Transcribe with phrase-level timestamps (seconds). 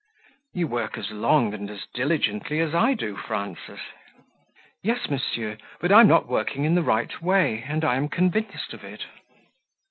[0.55, 3.81] "You work as long and as diligently as I do, Frances."
[4.81, 8.73] "Yes, monsieur, but I am not working in the right way, and I am convinced
[8.73, 9.05] of it."